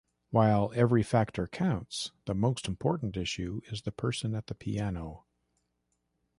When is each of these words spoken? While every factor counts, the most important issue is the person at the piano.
While 0.31 0.71
every 0.73 1.03
factor 1.03 1.45
counts, 1.45 2.09
the 2.25 2.33
most 2.33 2.67
important 2.67 3.15
issue 3.15 3.61
is 3.67 3.83
the 3.83 3.91
person 3.91 4.33
at 4.33 4.47
the 4.47 4.55
piano. 4.55 5.25